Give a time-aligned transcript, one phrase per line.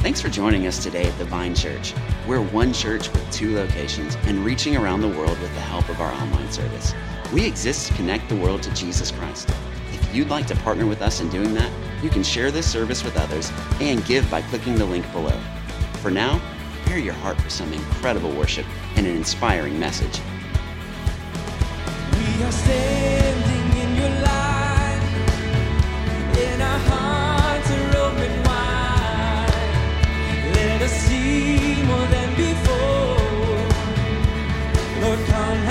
[0.00, 1.92] Thanks for joining us today at the Vine Church.
[2.26, 6.00] We're one church with two locations and reaching around the world with the help of
[6.00, 6.94] our online service.
[7.34, 9.50] We exist to connect the world to Jesus Christ.
[9.92, 11.70] If you'd like to partner with us in doing that,
[12.02, 15.38] you can share this service with others and give by clicking the link below.
[16.00, 16.40] For now,
[16.76, 18.64] prepare your heart for some incredible worship
[18.96, 20.18] and an inspiring message.
[22.12, 24.49] We are standing in your light.
[31.90, 33.18] more than before.
[35.02, 35.69] Lord, come.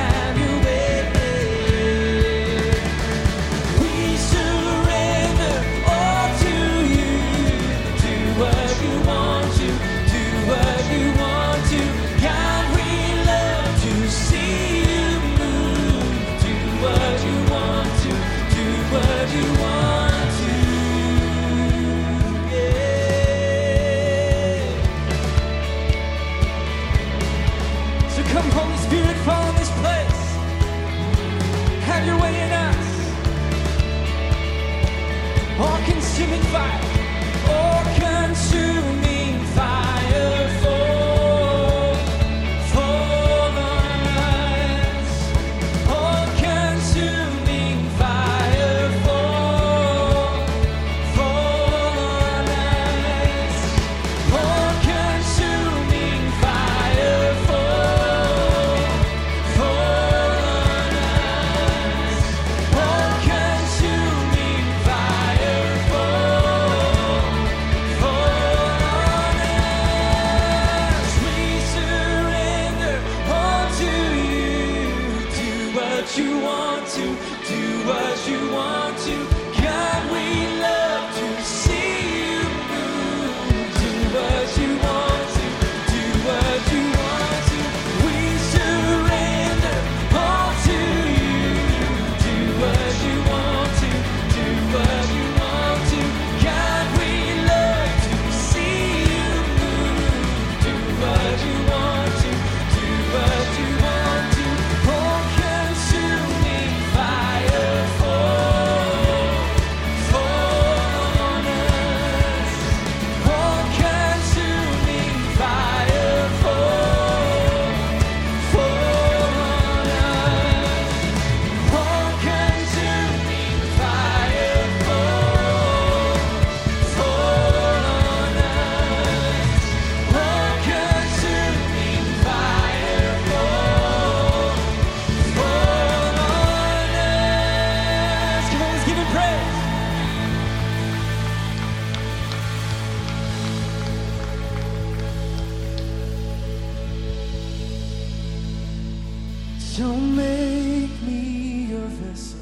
[149.77, 152.39] Don't make me your vessel,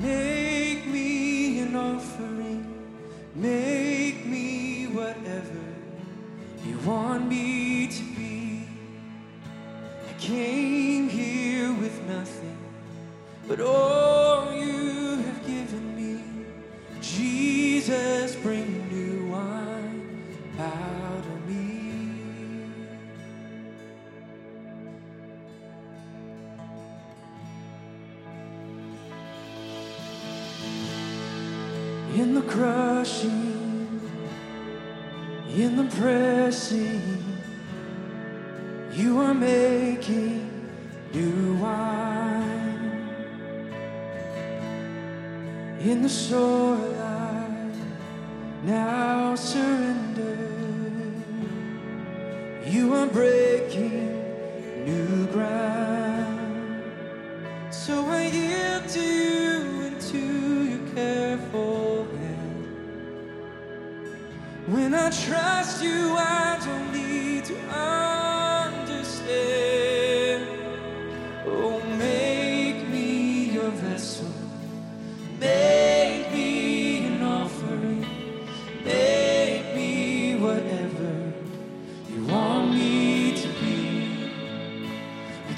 [0.00, 2.64] make me an offering,
[3.34, 5.60] make me whatever
[6.64, 7.83] you want me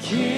[0.09, 0.36] King.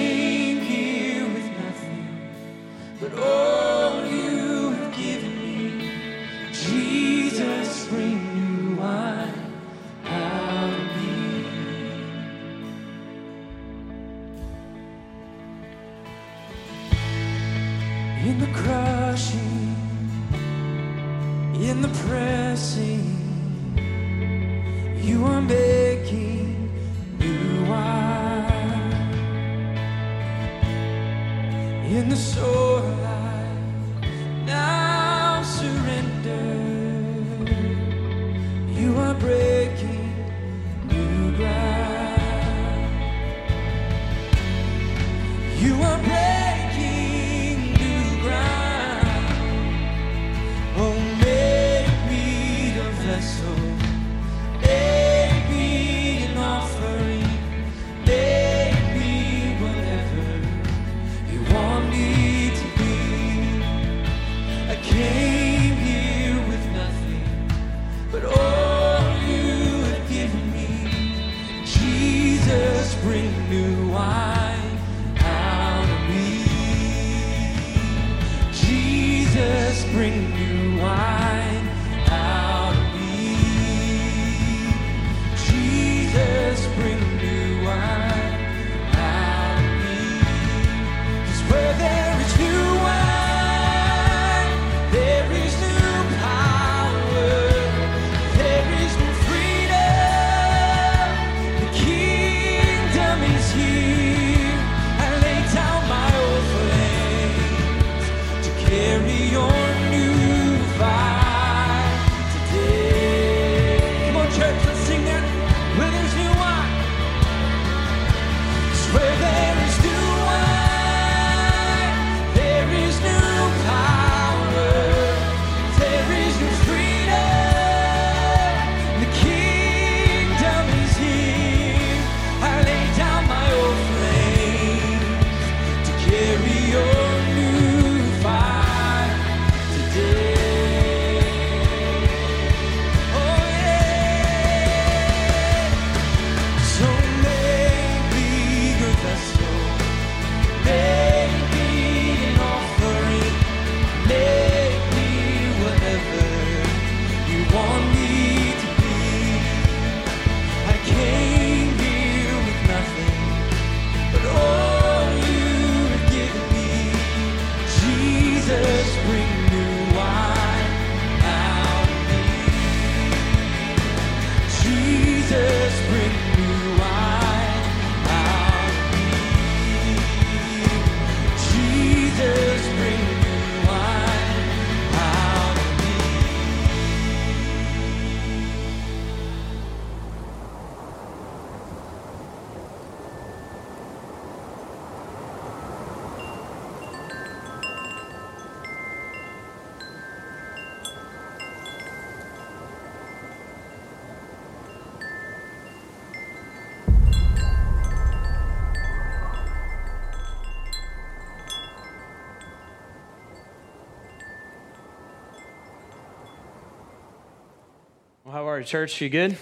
[218.59, 218.99] Are church?
[218.99, 219.37] You good?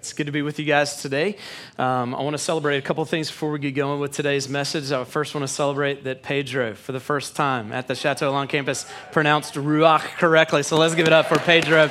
[0.00, 1.36] It's good to be with you guys today.
[1.78, 4.90] Um, I want to celebrate a couple things before we get going with today's message.
[4.90, 8.48] I first want to celebrate that Pedro, for the first time at the Chateau Elan
[8.48, 10.64] campus, pronounced Ruach correctly.
[10.64, 11.88] So let's give it up for Pedro,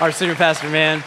[0.00, 1.04] our senior pastor, man.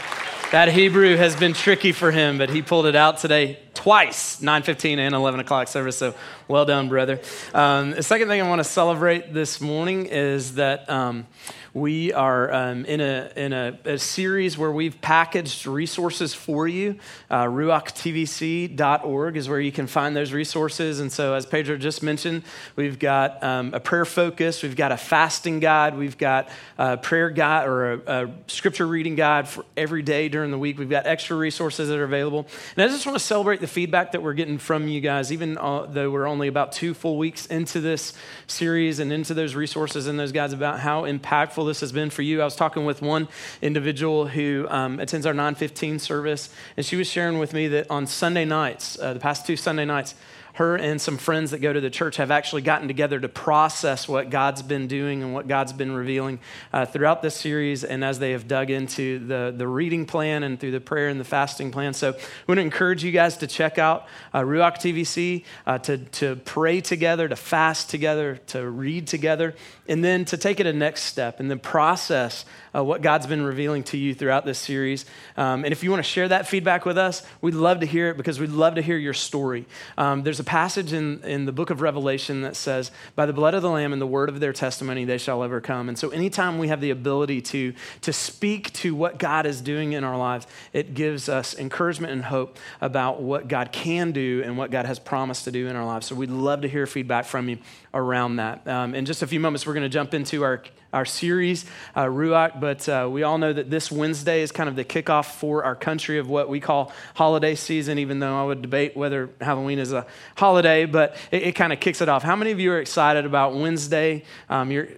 [0.53, 5.00] That Hebrew has been tricky for him, but he pulled it out today twice, 9.15
[5.00, 5.98] and 11 o'clock service.
[5.98, 6.15] So
[6.48, 7.19] well done, brother.
[7.53, 11.27] Um, the second thing I want to celebrate this morning is that um,
[11.74, 17.00] we are um, in, a, in a, a series where we've packaged resources for you.
[17.32, 21.00] Uh, RuachTVC.org is where you can find those resources.
[21.00, 22.44] And so, as Pedro just mentioned,
[22.75, 27.32] we've got um, a prayer focus, we've got a fasting guide, we've got a prayer
[27.32, 30.77] guide or a, a scripture reading guide for every day during the week.
[30.77, 32.46] We've got extra resources that are available.
[32.75, 35.56] And I just want to celebrate the feedback that we're getting from you guys, even
[35.56, 38.13] though we're only about two full weeks into this
[38.46, 42.22] series and into those resources and those guides about how impactful this has been for
[42.22, 42.41] you.
[42.41, 43.27] I was talking with one
[43.62, 48.08] individual who um, attends our 915 service, and she was sharing with me that on
[48.08, 50.15] Sunday nights, uh, the past two Sunday nights,
[50.53, 54.07] her and some friends that go to the church have actually gotten together to process
[54.07, 56.39] what God's been doing and what God's been revealing
[56.72, 60.60] uh, throughout this series and as they have dug into the, the reading plan and
[60.60, 61.93] through the prayer and the fasting plan.
[61.93, 65.98] So we want to encourage you guys to check out uh, Ruach TVC, uh, to,
[65.98, 69.55] to pray together, to fast together, to read together,
[69.88, 72.45] and then to take it a next step and then process
[72.75, 75.06] uh, what God's been revealing to you throughout this series.
[75.38, 78.10] Um, and if you want to share that feedback with us, we'd love to hear
[78.10, 79.65] it because we'd love to hear your story.
[79.98, 83.53] Um, there's a passage in, in the book of Revelation that says, By the blood
[83.53, 85.89] of the Lamb and the word of their testimony, they shall overcome.
[85.89, 89.94] And so, anytime we have the ability to, to speak to what God is doing
[89.94, 94.58] in our lives, it gives us encouragement and hope about what God can do and
[94.58, 96.08] what God has promised to do in our lives.
[96.08, 97.58] So, we'd love to hear feedback from you
[97.93, 98.67] around that.
[98.67, 102.03] Um, in just a few moments, we're going to jump into our our series, uh,
[102.03, 102.59] Ruach.
[102.59, 105.75] But uh, we all know that this Wednesday is kind of the kickoff for our
[105.75, 109.91] country of what we call holiday season, even though I would debate whether Halloween is
[109.91, 110.05] a
[110.38, 112.23] holiday, but it, it kind of kicks it off.
[112.23, 114.23] How many of you are excited about Wednesday?
[114.50, 114.89] Um, you're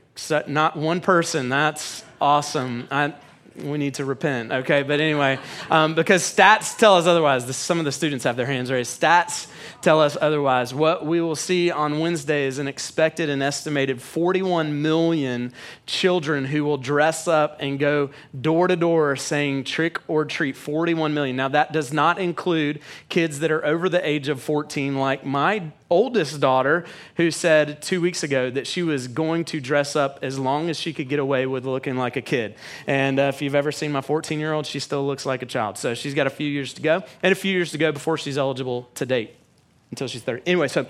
[0.48, 1.50] not one person.
[1.50, 2.88] That's awesome.
[2.92, 3.14] I,
[3.64, 4.84] we need to repent, okay?
[4.84, 7.56] But anyway, um, because stats tell us otherwise.
[7.56, 9.00] Some of the students have their hands raised.
[9.00, 9.48] Stats
[9.82, 10.74] tell us otherwise.
[10.74, 15.54] What we will see on Wednesday is an expected and estimated 41 million
[15.86, 18.10] children who will dress up and go
[18.40, 20.58] door to door saying trick or treat.
[20.58, 21.36] 41 million.
[21.36, 25.72] Now, that does not include kids that are over the age of 14, like my
[25.90, 26.86] oldest daughter,
[27.18, 30.80] who said two weeks ago that she was going to dress up as long as
[30.80, 32.56] she could get away with looking like a kid.
[32.88, 35.46] And uh, if you've ever seen my 14 year old, she still looks like a
[35.46, 35.78] child.
[35.78, 38.18] So she's got a few years to go and a few years to go before
[38.18, 39.36] she's eligible to date
[39.92, 40.44] until she's 30.
[40.46, 40.86] Anyway, so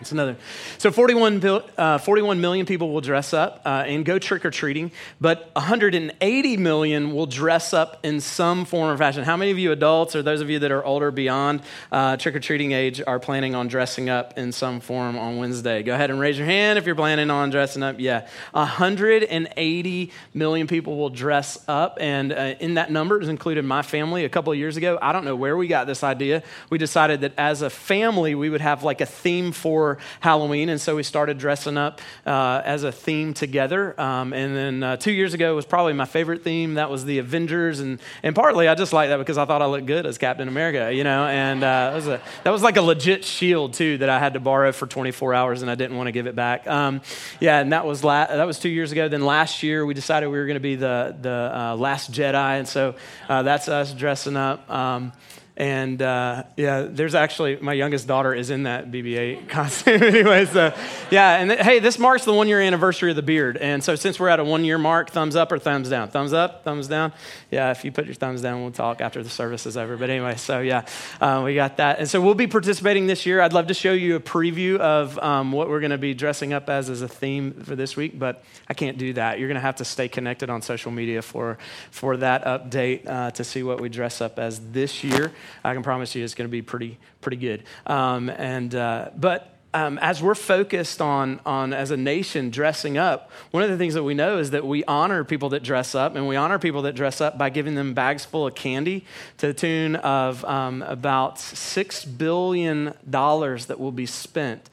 [0.00, 0.36] it's another.
[0.78, 1.44] So 41,
[1.76, 6.56] uh, 41 million people will dress up uh, and go trick or treating, but 180
[6.56, 9.24] million will dress up in some form or fashion.
[9.24, 11.60] How many of you adults, or those of you that are older beyond
[11.92, 15.82] uh, trick or treating age, are planning on dressing up in some form on Wednesday?
[15.82, 17.96] Go ahead and raise your hand if you're planning on dressing up.
[17.98, 23.82] Yeah, 180 million people will dress up, and uh, in that number is included my
[23.82, 24.24] family.
[24.24, 26.42] A couple of years ago, I don't know where we got this idea.
[26.70, 29.89] We decided that as a family, we would have like a theme for
[30.20, 33.98] Halloween, and so we started dressing up uh, as a theme together.
[34.00, 36.74] Um, and then uh, two years ago was probably my favorite theme.
[36.74, 39.66] That was the Avengers, and and partly I just like that because I thought I
[39.66, 41.26] looked good as Captain America, you know.
[41.26, 44.40] And uh, was a, that was like a legit shield too that I had to
[44.40, 46.66] borrow for 24 hours, and I didn't want to give it back.
[46.66, 47.00] Um,
[47.40, 49.08] yeah, and that was la- that was two years ago.
[49.08, 52.58] Then last year we decided we were going to be the the uh, Last Jedi,
[52.58, 52.94] and so
[53.28, 54.68] uh, that's us dressing up.
[54.70, 55.12] Um,
[55.60, 60.46] and uh, yeah, there's actually, my youngest daughter is in that BB 8 costume anyway.
[60.46, 60.74] So
[61.10, 63.58] yeah, and th- hey, this marks the one year anniversary of the beard.
[63.58, 66.08] And so since we're at a one year mark, thumbs up or thumbs down?
[66.08, 67.12] Thumbs up, thumbs down?
[67.50, 69.98] Yeah, if you put your thumbs down, we'll talk after the service is over.
[69.98, 70.86] But anyway, so yeah,
[71.20, 71.98] uh, we got that.
[71.98, 73.42] And so we'll be participating this year.
[73.42, 76.54] I'd love to show you a preview of um, what we're going to be dressing
[76.54, 79.38] up as as a theme for this week, but I can't do that.
[79.38, 81.58] You're going to have to stay connected on social media for,
[81.90, 85.32] for that update uh, to see what we dress up as this year.
[85.64, 87.64] I can promise you it's going to be pretty, pretty good.
[87.86, 93.30] Um, and, uh, but um, as we're focused on, on, as a nation, dressing up,
[93.52, 96.16] one of the things that we know is that we honor people that dress up,
[96.16, 99.04] and we honor people that dress up by giving them bags full of candy
[99.38, 104.68] to the tune of um, about $6 billion that will be spent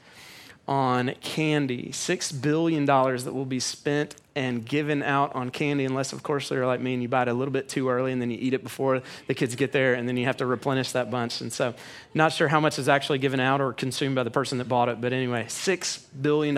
[0.66, 1.90] on candy.
[1.90, 6.64] $6 billion that will be spent and given out on candy, unless, of course, they're
[6.64, 8.54] like me and you buy it a little bit too early and then you eat
[8.54, 11.40] it before the kids get there and then you have to replenish that bunch.
[11.40, 11.74] And so,
[12.14, 14.88] not sure how much is actually given out or consumed by the person that bought
[14.88, 16.54] it, but anyway, $6 billion.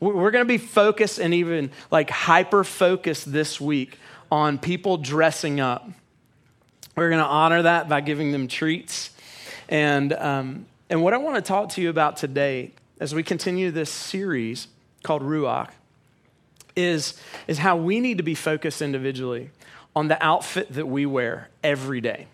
[0.00, 3.98] We're going to be focused and even like hyper focused this week
[4.32, 5.88] on people dressing up.
[6.96, 9.10] We're going to honor that by giving them treats.
[9.68, 13.70] And, um, and what I want to talk to you about today as we continue
[13.70, 14.66] this series
[15.04, 15.70] called Ruach
[16.76, 19.50] is, is how we need to be focused individually
[19.94, 22.26] on the outfit that we wear every day.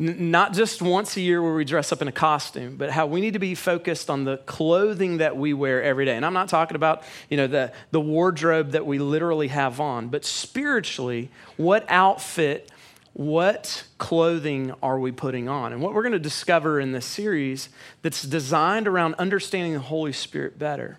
[0.00, 3.06] N- not just once a year where we dress up in a costume, but how
[3.06, 6.16] we need to be focused on the clothing that we wear every day.
[6.16, 10.08] And I'm not talking about, you know, the, the wardrobe that we literally have on,
[10.08, 12.70] but spiritually, what outfit,
[13.12, 15.72] what clothing are we putting on?
[15.72, 17.68] And what we're going to discover in this series
[18.02, 20.98] that's designed around understanding the Holy Spirit better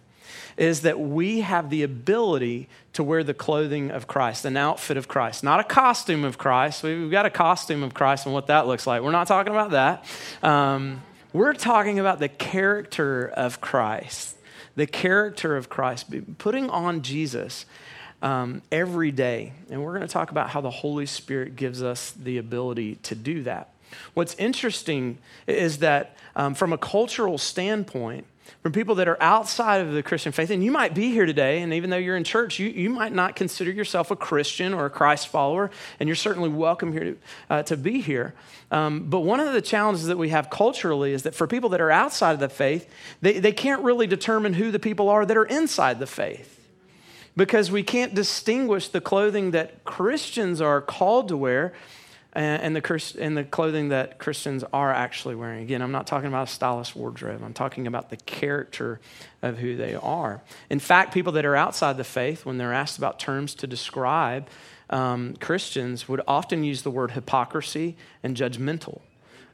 [0.58, 5.08] is that we have the ability to wear the clothing of Christ, an outfit of
[5.08, 6.84] Christ, not a costume of Christ.
[6.84, 9.02] We've got a costume of Christ and what that looks like.
[9.02, 10.06] We're not talking about that.
[10.42, 11.02] Um,
[11.34, 14.38] we're talking about the character of Christ,
[14.76, 16.06] the character of Christ,
[16.38, 17.66] putting on Jesus.
[18.22, 19.54] Um, every day.
[19.70, 23.14] And we're going to talk about how the Holy Spirit gives us the ability to
[23.14, 23.76] do that.
[24.14, 25.18] What's interesting
[25.48, 28.26] is that um, from a cultural standpoint,
[28.62, 30.50] from people that are outside of the Christian faith.
[30.50, 33.14] And you might be here today, and even though you're in church, you, you might
[33.14, 35.70] not consider yourself a Christian or a Christ follower,
[36.00, 37.18] and you're certainly welcome here to,
[37.50, 38.34] uh, to be here.
[38.72, 41.82] Um, but one of the challenges that we have culturally is that for people that
[41.82, 42.90] are outside of the faith,
[43.22, 46.52] they, they can't really determine who the people are that are inside the faith.
[47.38, 51.74] Because we can't distinguish the clothing that Christians are called to wear
[52.36, 55.64] and, the, and the clothing that Christians are actually wearing.
[55.64, 59.00] Again, I'm not talking about a stylish wardrobe, I'm talking about the character
[59.42, 60.42] of who they are.
[60.70, 64.48] In fact, people that are outside the faith, when they're asked about terms to describe
[64.90, 69.02] um, Christians, would often use the word hypocrisy and judgmental.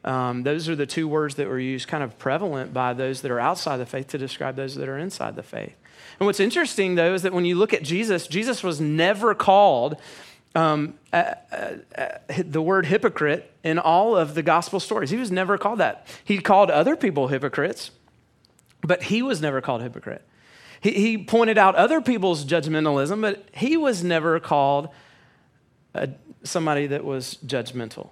[0.03, 3.29] Um, those are the two words that were used kind of prevalent by those that
[3.29, 5.75] are outside the faith to describe those that are inside the faith.
[6.19, 9.97] And what's interesting, though, is that when you look at Jesus, Jesus was never called
[10.55, 15.09] um, uh, uh, uh, the word hypocrite in all of the gospel stories.
[15.09, 16.07] He was never called that.
[16.23, 17.91] He called other people hypocrites,
[18.81, 20.25] but he was never called hypocrite.
[20.81, 24.89] He, he pointed out other people's judgmentalism, but he was never called
[25.93, 26.09] a,
[26.43, 28.09] somebody that was judgmental.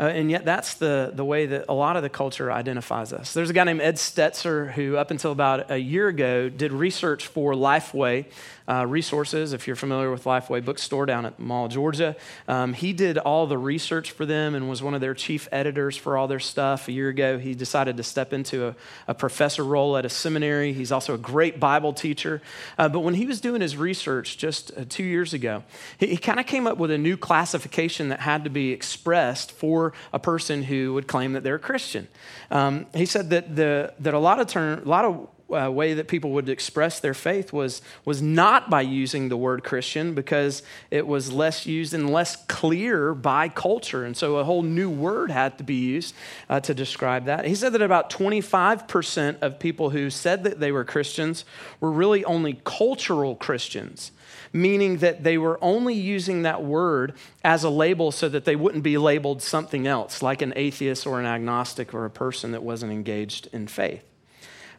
[0.00, 3.34] Uh, and yet, that's the, the way that a lot of the culture identifies us.
[3.34, 7.26] There's a guy named Ed Stetzer who, up until about a year ago, did research
[7.26, 8.26] for Lifeway
[8.68, 9.52] uh, resources.
[9.52, 12.14] If you're familiar with Lifeway Bookstore down at Mall, Georgia,
[12.46, 15.96] um, he did all the research for them and was one of their chief editors
[15.96, 16.86] for all their stuff.
[16.88, 18.76] A year ago, he decided to step into a,
[19.08, 20.72] a professor role at a seminary.
[20.72, 22.42] He's also a great Bible teacher.
[22.76, 25.64] Uh, but when he was doing his research just uh, two years ago,
[25.98, 29.50] he, he kind of came up with a new classification that had to be expressed
[29.50, 32.08] for a person who would claim that they're a Christian.
[32.50, 35.94] Um, he said that the that a lot of term, a lot of uh, way
[35.94, 40.62] that people would express their faith was, was not by using the word Christian because
[40.90, 44.04] it was less used and less clear by culture.
[44.04, 46.14] And so a whole new word had to be used
[46.50, 47.46] uh, to describe that.
[47.46, 51.44] He said that about 25% of people who said that they were Christians
[51.80, 54.12] were really only cultural Christians
[54.52, 57.12] meaning that they were only using that word
[57.44, 61.20] as a label so that they wouldn't be labeled something else, like an atheist or
[61.20, 64.02] an agnostic or a person that wasn't engaged in faith.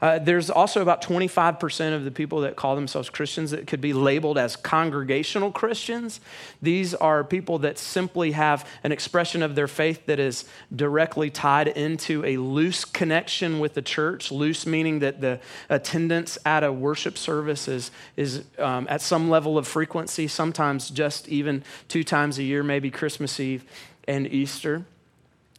[0.01, 3.91] Uh, there's also about 25% of the people that call themselves Christians that could be
[3.91, 6.21] labeled as congregational Christians.
[6.61, 11.67] These are people that simply have an expression of their faith that is directly tied
[11.67, 14.31] into a loose connection with the church.
[14.31, 15.39] Loose meaning that the
[15.69, 21.27] attendance at a worship service is, is um, at some level of frequency, sometimes just
[21.27, 23.65] even two times a year, maybe Christmas Eve
[24.07, 24.85] and Easter.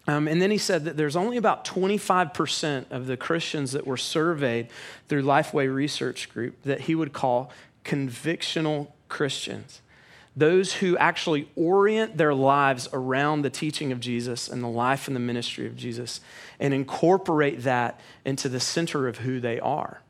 [0.06, 3.96] Um, and then he said that there's only about 25% of the Christians that were
[3.96, 4.68] surveyed
[5.08, 7.52] through Lifeway Research Group that he would call
[7.84, 9.82] convictional Christians.
[10.36, 15.14] Those who actually orient their lives around the teaching of Jesus and the life and
[15.14, 16.20] the ministry of Jesus
[16.58, 20.00] and incorporate that into the center of who they are.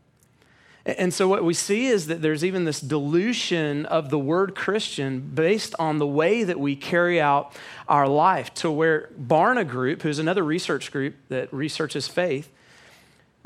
[0.87, 5.21] And so, what we see is that there's even this dilution of the word Christian
[5.21, 7.55] based on the way that we carry out
[7.87, 12.51] our life, to where Barna Group, who's another research group that researches faith,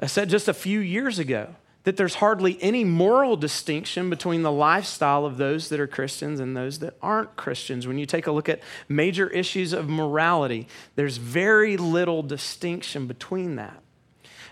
[0.01, 4.53] uh, said just a few years ago that there's hardly any moral distinction between the
[4.53, 7.87] lifestyle of those that are Christians and those that aren't Christians.
[7.87, 10.67] When you take a look at major issues of morality,
[10.97, 13.84] there's very little distinction between that.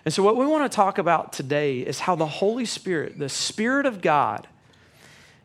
[0.05, 3.29] And so, what we want to talk about today is how the Holy Spirit, the
[3.29, 4.49] Spirit of God,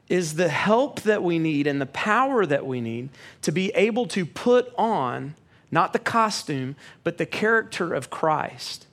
[0.10, 3.10] is the help that we need and the power that we need
[3.41, 5.36] to be able to put on
[5.70, 8.88] not the costume, but the character of Christ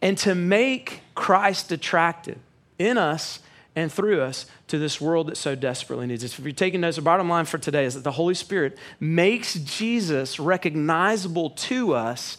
[0.00, 2.38] and to make Christ attractive
[2.78, 3.40] in us
[3.74, 6.38] and through us to this world that so desperately needs us.
[6.38, 9.54] If you're taking notes, the bottom line for today is that the Holy Spirit makes
[9.54, 12.36] Jesus recognizable to us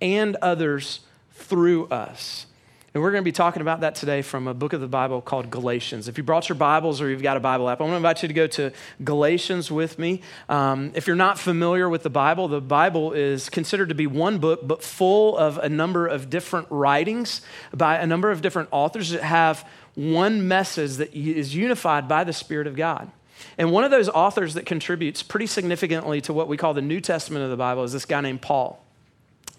[0.00, 1.00] and others
[1.40, 2.46] through us.
[2.92, 5.20] And we're going to be talking about that today from a book of the Bible
[5.20, 6.08] called Galatians.
[6.08, 8.22] If you brought your Bibles or you've got a Bible app, I want to invite
[8.22, 8.72] you to go to
[9.04, 10.22] Galatians with me.
[10.48, 14.38] Um, if you're not familiar with the Bible, the Bible is considered to be one
[14.38, 19.10] book, but full of a number of different writings by a number of different authors
[19.10, 23.08] that have one message that is unified by the Spirit of God.
[23.56, 27.00] And one of those authors that contributes pretty significantly to what we call the New
[27.00, 28.84] Testament of the Bible is this guy named Paul.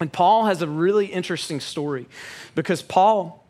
[0.00, 2.06] And Paul has a really interesting story
[2.54, 3.44] because Paul,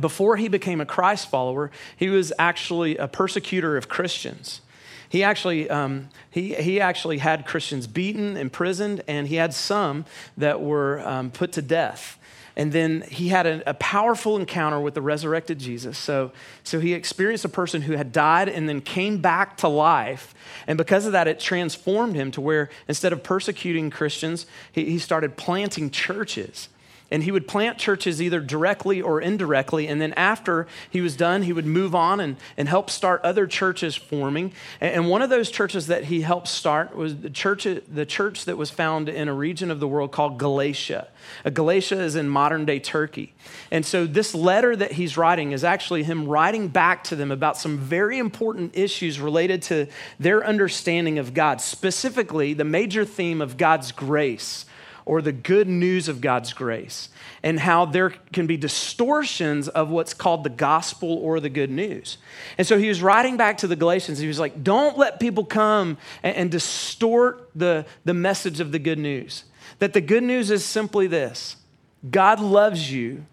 [0.00, 4.60] before he became a Christ follower, he was actually a persecutor of Christians.
[5.08, 10.04] He actually, um, he, he actually had Christians beaten, imprisoned, and he had some
[10.36, 12.18] that were um, put to death.
[12.58, 15.96] And then he had a, a, powerful encounter with the resurrected Jesus.
[15.96, 16.32] So,
[16.64, 20.34] so he experienced a person who had died and then came back to life.
[20.66, 24.98] And because of that, it transformed him to where instead of persecuting Christians, he, he
[24.98, 26.68] started planting churches.
[27.10, 29.88] And he would plant churches either directly or indirectly.
[29.88, 33.46] And then after he was done, he would move on and, and help start other
[33.46, 34.52] churches forming.
[34.80, 38.58] And, one of those churches that he helped start was the church, the church that
[38.58, 41.08] was found in a region of the world called Galatia.
[41.50, 43.32] Galatia is in modern day Turkey.
[43.70, 47.56] And so this letter that he's writing is actually him writing back to them about
[47.56, 49.86] some very important issues related to
[50.20, 54.66] their understanding of God, specifically the major theme of God's grace
[55.08, 57.08] or the good news of God's grace,
[57.42, 62.18] and how there can be distortions of what's called the gospel or the good news.
[62.58, 64.18] And so he was writing back to the Galatians.
[64.18, 68.78] He was like, Don't let people come and, and distort the, the message of the
[68.78, 69.44] good news.
[69.78, 71.56] That the good news is simply this
[72.10, 73.24] God loves you,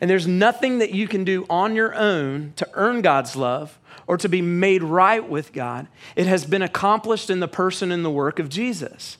[0.00, 4.16] and there's nothing that you can do on your own to earn God's love or
[4.16, 5.88] to be made right with God.
[6.14, 9.16] It has been accomplished in the person and the work of Jesus.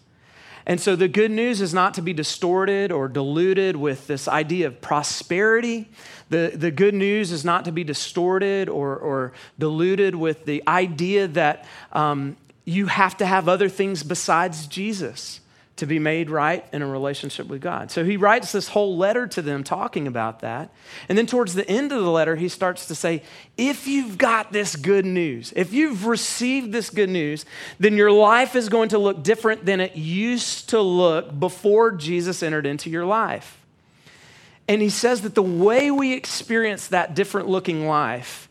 [0.66, 4.66] And so the good news is not to be distorted or diluted with this idea
[4.66, 5.90] of prosperity.
[6.30, 11.28] The, the good news is not to be distorted or, or diluted with the idea
[11.28, 15.40] that um, you have to have other things besides Jesus
[15.76, 17.90] to be made right in a relationship with God.
[17.90, 20.70] So he writes this whole letter to them talking about that.
[21.08, 23.22] And then towards the end of the letter, he starts to say,
[23.56, 27.44] if you've got this good news, if you've received this good news,
[27.80, 32.42] then your life is going to look different than it used to look before Jesus
[32.42, 33.60] entered into your life.
[34.68, 38.48] And he says that the way we experience that different looking life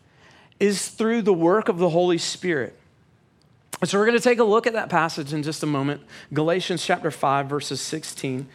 [0.60, 2.78] is through the work of the Holy Spirit.
[3.82, 6.00] So we're going to take a look at that passage in just a moment
[6.32, 8.46] Galatians chapter 5, verses 16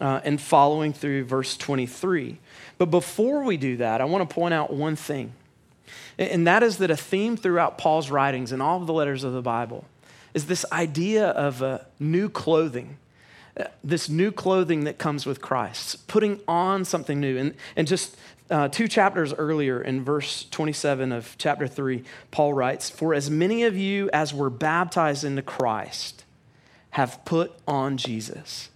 [0.00, 2.38] uh, and following through verse 23.
[2.76, 5.32] But before we do that, I want to point out one thing,
[6.18, 9.32] and that is that a theme throughout Paul's writings and all of the letters of
[9.32, 9.84] the Bible
[10.34, 12.98] is this idea of uh, new clothing.
[13.82, 17.38] This new clothing that comes with Christ, putting on something new.
[17.38, 18.16] And, and just
[18.50, 23.62] uh, two chapters earlier, in verse 27 of chapter 3, Paul writes, For as many
[23.64, 26.24] of you as were baptized into Christ
[26.90, 28.70] have put on Jesus.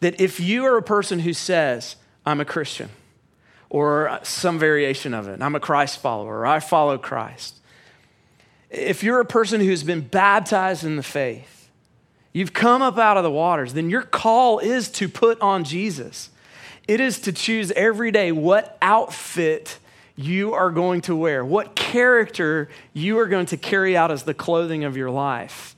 [0.00, 2.88] That if you are a person who says, I'm a Christian,
[3.70, 7.60] or some variation of it, I'm a Christ follower, or I follow Christ,
[8.68, 11.61] if you're a person who's been baptized in the faith,
[12.32, 16.30] you've come up out of the waters, then your call is to put on Jesus.
[16.88, 19.78] It is to choose every day what outfit
[20.16, 24.34] you are going to wear, what character you are going to carry out as the
[24.34, 25.74] clothing of your life.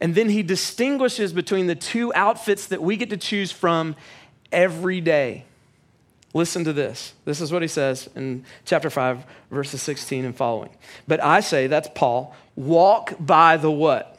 [0.00, 3.96] And then he distinguishes between the two outfits that we get to choose from
[4.52, 5.44] every day.
[6.34, 7.14] Listen to this.
[7.24, 10.70] This is what he says in chapter 5, verses 16 and following.
[11.06, 14.17] But I say, that's Paul, walk by the what?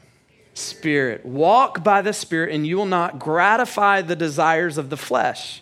[0.59, 1.25] Spirit.
[1.25, 5.61] Walk by the Spirit, and you will not gratify the desires of the flesh.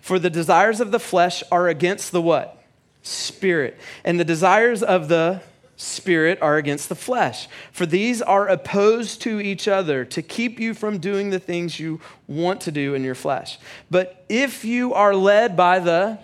[0.00, 2.62] For the desires of the flesh are against the what?
[3.02, 3.78] Spirit.
[4.04, 5.42] And the desires of the
[5.76, 7.48] spirit are against the flesh.
[7.70, 12.00] For these are opposed to each other to keep you from doing the things you
[12.26, 13.58] want to do in your flesh.
[13.90, 16.18] But if you are led by the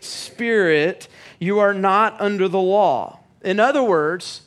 [0.00, 1.08] spirit,
[1.38, 3.20] you are not under the law.
[3.42, 4.42] In other words,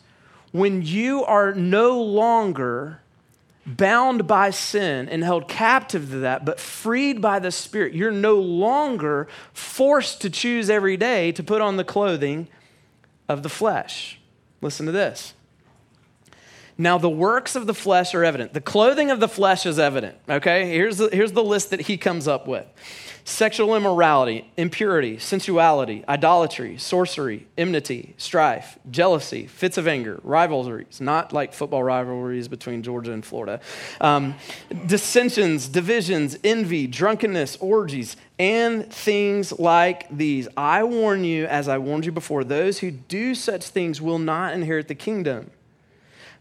[0.52, 3.00] when you are no longer
[3.78, 7.94] bound by sin and held captive to that, but freed by the Spirit.
[7.94, 12.48] You're no longer forced to choose every day to put on the clothing
[13.28, 14.20] of the flesh.
[14.62, 15.34] Listen to this.
[16.80, 18.54] Now, the works of the flesh are evident.
[18.54, 20.70] The clothing of the flesh is evident, okay?
[20.70, 22.66] Here's the, here's the list that he comes up with
[23.26, 31.54] sexual immorality, impurity, sensuality, idolatry, sorcery, enmity, strife, jealousy, fits of anger, rivalries, not like
[31.54, 33.60] football rivalries between Georgia and Florida,
[34.00, 34.36] um,
[34.88, 40.48] dissensions, divisions, envy, drunkenness, orgies, and things like these.
[40.56, 44.54] I warn you, as I warned you before, those who do such things will not
[44.54, 45.52] inherit the kingdom.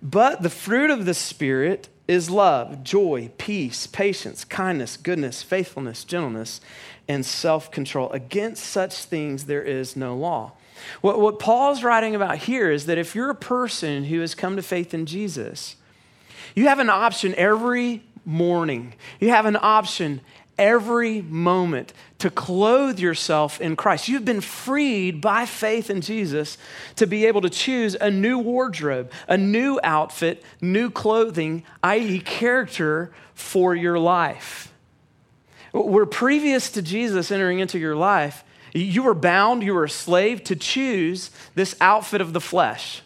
[0.02, 6.60] But the fruit of the Spirit is love, joy, peace, patience, kindness, goodness, faithfulness, gentleness,
[7.06, 8.10] and self control.
[8.12, 10.52] Against such things there is no law.
[11.00, 14.56] What, what Paul's writing about here is that if you're a person who has come
[14.56, 15.76] to faith in Jesus,
[16.54, 18.94] you have an option every morning.
[19.20, 20.20] You have an option
[20.58, 24.08] every moment to clothe yourself in Christ.
[24.08, 26.58] You've been freed by faith in Jesus
[26.96, 33.12] to be able to choose a new wardrobe, a new outfit, new clothing, i.e., character
[33.34, 34.72] for your life.
[35.72, 38.42] Where previous to Jesus entering into your life,
[38.74, 43.02] you were bound, you were a slave to choose this outfit of the flesh.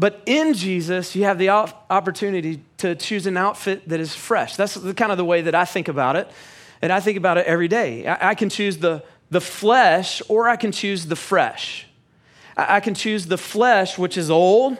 [0.00, 4.56] But in Jesus, you have the opportunity to choose an outfit that is fresh.
[4.56, 6.26] That's the, kind of the way that I think about it.
[6.80, 8.06] And I think about it every day.
[8.06, 11.86] I, I can choose the, the flesh or I can choose the fresh.
[12.56, 14.78] I, I can choose the flesh, which is old,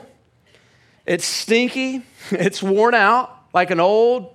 [1.05, 4.33] it's stinky, it's worn out like an old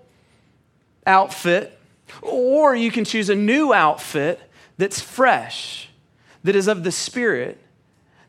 [1.04, 1.76] outfit,
[2.22, 4.40] or you can choose a new outfit
[4.78, 5.88] that's fresh,
[6.44, 7.58] that is of the Spirit,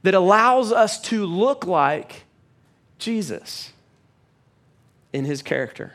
[0.02, 2.24] that allows us to look like
[2.98, 3.74] Jesus
[5.14, 5.94] in his character.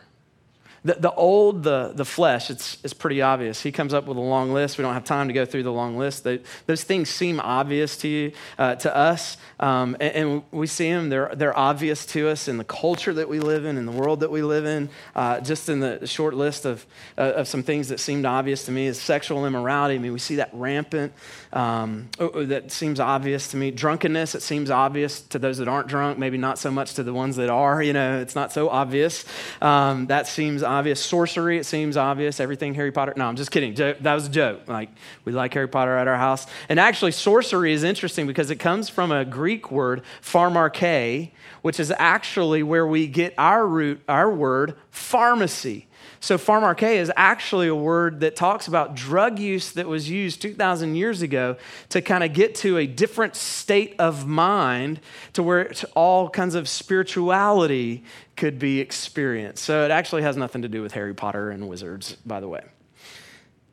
[0.85, 3.63] The, the old, the, the flesh, it's, it's pretty obvious.
[3.63, 4.79] He comes up with a long list.
[4.79, 6.25] We don't have time to go through the long list.
[6.25, 10.91] They, those things seem obvious to you, uh, to us, um, and, and, we see
[10.91, 11.09] them.
[11.09, 14.21] They're, they're obvious to us in the culture that we live in, in the world
[14.21, 14.89] that we live in.
[15.15, 16.85] Uh, just in the short list of,
[17.17, 19.95] uh, of some things that seemed obvious to me is sexual immorality.
[19.95, 21.13] I mean, we see that rampant.
[21.53, 23.71] Um, oh, oh, that seems obvious to me.
[23.71, 27.13] Drunkenness, it seems obvious to those that aren't drunk, maybe not so much to the
[27.13, 27.81] ones that are.
[27.81, 29.25] You know, it's not so obvious.
[29.61, 30.65] Um, that seems.
[30.95, 32.41] Sorcery, it seems obvious.
[32.41, 33.15] Everything Harry Potter.
[33.17, 33.75] No, I'm just kidding.
[33.75, 34.69] That was a joke.
[34.69, 34.91] Like,
[35.25, 36.47] we like Harry Potter at our house.
[36.69, 41.31] And actually, sorcery is interesting because it comes from a Greek word, pharmakeia,
[41.63, 45.89] which is actually where we get our root, our word, pharmacy.
[46.23, 50.95] So, pharmakeia is actually a word that talks about drug use that was used 2,000
[50.95, 51.57] years ago
[51.89, 55.01] to kind of get to a different state of mind
[55.33, 58.05] to where all kinds of spirituality
[58.37, 59.65] could be experienced.
[59.65, 62.63] So, it actually has nothing to do with Harry Potter and wizards, by the way.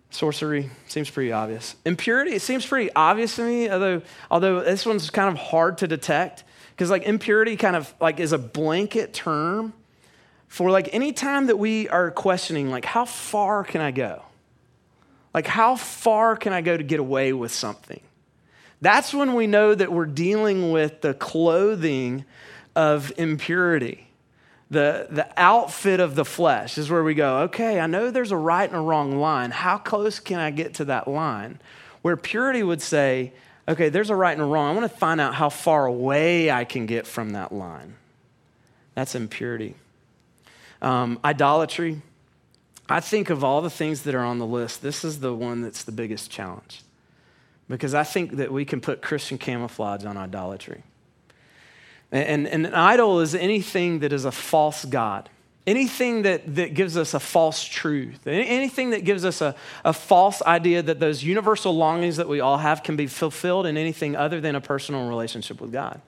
[0.10, 1.76] Sorcery seems pretty obvious.
[1.86, 5.88] Impurity, it seems pretty obvious to me, although, although this one's kind of hard to
[5.88, 9.72] detect because like impurity kind of like is a blanket term
[10.50, 14.24] for like any time that we are questioning, like, how far can I go?
[15.34, 18.02] Like, how far can I go to get away with something?
[18.82, 22.26] That's when we know that we're dealing with the clothing
[22.76, 24.08] of impurity.
[24.72, 28.38] The, the outfit of the flesh is where we go, okay, I know there's a
[28.38, 29.52] right and a wrong line.
[29.52, 31.60] How close can I get to that line?
[32.02, 33.34] Where purity would say,
[33.68, 34.76] okay, there's a right and a wrong.
[34.76, 37.96] I want to find out how far away I can get from that line.
[38.96, 39.76] That's impurity.
[40.82, 42.02] Um, idolatry.
[42.88, 45.62] I think of all the things that are on the list, this is the one
[45.62, 46.82] that's the biggest challenge.
[47.68, 50.84] Because I think that we can put Christian camouflage on idolatry.
[52.12, 55.30] And, and an idol is anything that is a false God.
[55.68, 59.54] Anything that, that gives us a false truth, anything that gives us a,
[59.86, 63.78] a false idea that those universal longings that we all have can be fulfilled in
[63.78, 66.02] anything other than a personal relationship with God.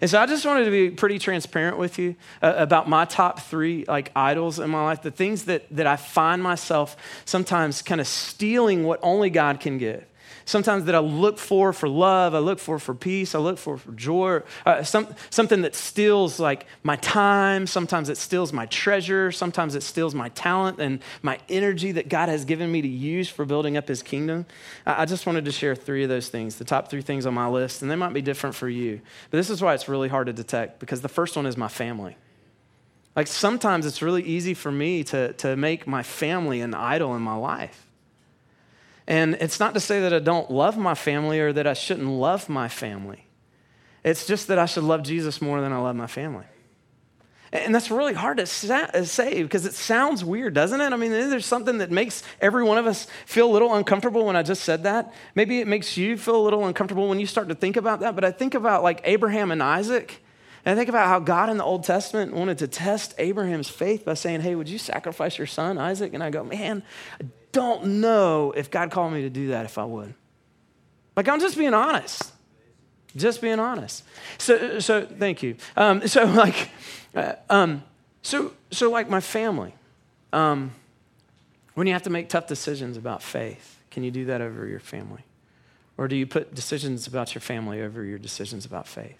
[0.00, 3.40] And so I just wanted to be pretty transparent with you uh, about my top
[3.40, 8.00] three like idols in my life, the things that, that I find myself sometimes kind
[8.00, 10.04] of stealing what only God can give
[10.44, 13.78] sometimes that I look for for love, I look for for peace, I look for
[13.78, 19.32] for joy, uh, some, something that steals like my time, sometimes it steals my treasure,
[19.32, 23.28] sometimes it steals my talent and my energy that God has given me to use
[23.28, 24.46] for building up his kingdom.
[24.86, 27.34] I, I just wanted to share three of those things, the top three things on
[27.34, 29.00] my list, and they might be different for you.
[29.30, 31.68] But this is why it's really hard to detect because the first one is my
[31.68, 32.16] family.
[33.16, 37.22] Like sometimes it's really easy for me to, to make my family an idol in
[37.22, 37.86] my life.
[39.10, 42.08] And it's not to say that I don't love my family or that I shouldn't
[42.08, 43.26] love my family.
[44.04, 46.44] It's just that I should love Jesus more than I love my family.
[47.52, 50.92] And that's really hard to uh, say because it sounds weird, doesn't it?
[50.92, 54.36] I mean, there's something that makes every one of us feel a little uncomfortable when
[54.36, 55.12] I just said that.
[55.34, 58.14] Maybe it makes you feel a little uncomfortable when you start to think about that.
[58.14, 60.22] But I think about like Abraham and Isaac.
[60.64, 64.04] And I think about how God in the Old Testament wanted to test Abraham's faith
[64.04, 66.14] by saying, Hey, would you sacrifice your son, Isaac?
[66.14, 66.84] And I go, Man,
[67.20, 70.14] I don't know if God called me to do that if I would.
[71.16, 72.32] Like, I'm just being honest.
[73.16, 74.04] Just being honest.
[74.38, 75.56] So, so thank you.
[75.76, 76.70] Um, so, like,
[77.14, 77.82] uh, um,
[78.22, 79.74] so, so, like my family,
[80.32, 80.72] um,
[81.74, 84.80] when you have to make tough decisions about faith, can you do that over your
[84.80, 85.24] family?
[85.96, 89.18] Or do you put decisions about your family over your decisions about faith?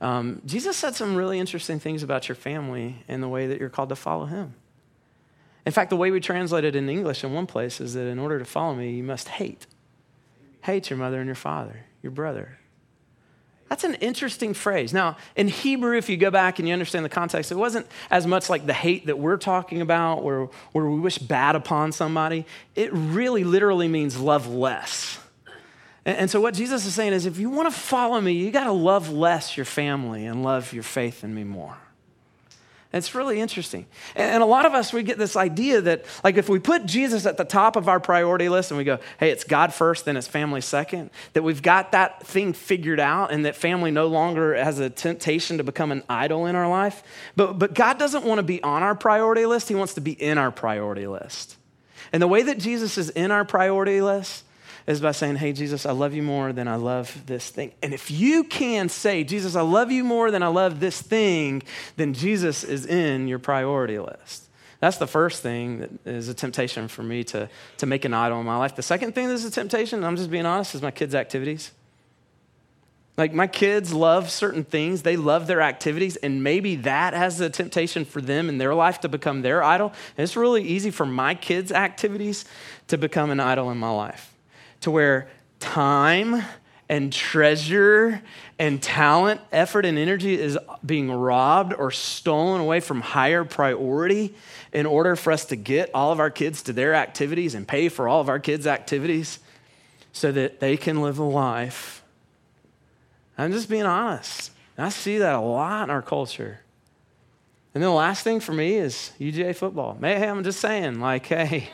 [0.00, 3.68] Um, Jesus said some really interesting things about your family and the way that you're
[3.68, 4.54] called to follow him.
[5.66, 8.18] In fact, the way we translate it in English in one place is that in
[8.18, 9.66] order to follow me, you must hate.
[10.62, 12.58] Hate your mother and your father, your brother.
[13.70, 14.92] That's an interesting phrase.
[14.92, 18.26] Now, in Hebrew, if you go back and you understand the context, it wasn't as
[18.26, 22.46] much like the hate that we're talking about, where, where we wish bad upon somebody.
[22.74, 25.20] It really literally means love less.
[26.04, 28.50] And, and so, what Jesus is saying is if you want to follow me, you
[28.50, 31.78] got to love less your family and love your faith in me more.
[32.92, 33.86] It's really interesting.
[34.16, 37.24] And a lot of us, we get this idea that, like, if we put Jesus
[37.24, 40.16] at the top of our priority list and we go, hey, it's God first, then
[40.16, 44.56] it's family second, that we've got that thing figured out and that family no longer
[44.56, 47.04] has a temptation to become an idol in our life.
[47.36, 50.12] But, but God doesn't want to be on our priority list, He wants to be
[50.12, 51.56] in our priority list.
[52.12, 54.44] And the way that Jesus is in our priority list
[54.86, 57.72] is by saying, Hey, Jesus, I love you more than I love this thing.
[57.82, 61.62] And if you can say, Jesus, I love you more than I love this thing,
[61.96, 64.44] then Jesus is in your priority list.
[64.80, 68.40] That's the first thing that is a temptation for me to, to make an idol
[68.40, 68.74] in my life.
[68.74, 71.70] The second thing that is a temptation, I'm just being honest, is my kids' activities.
[73.20, 77.50] Like my kids love certain things, they love their activities, and maybe that has the
[77.50, 79.88] temptation for them in their life to become their idol.
[80.16, 82.46] And it's really easy for my kids' activities
[82.88, 84.29] to become an idol in my life,
[84.80, 86.42] to where time
[86.88, 88.20] and treasure
[88.58, 94.34] and talent, effort, and energy is being robbed or stolen away from higher priority
[94.72, 97.88] in order for us to get all of our kids to their activities and pay
[97.88, 99.38] for all of our kids' activities
[100.12, 102.00] so that they can live a life
[103.40, 104.50] I'm just being honest.
[104.76, 106.60] I see that a lot in our culture.
[107.72, 109.96] And then the last thing for me is UGA football.
[109.98, 111.70] Hey, I'm just saying, like, hey,